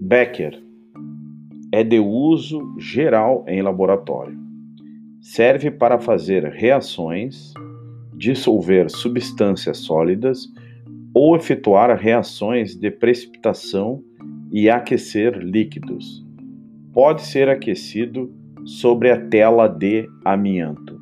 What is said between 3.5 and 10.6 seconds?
laboratório. Serve para fazer reações, dissolver substâncias sólidas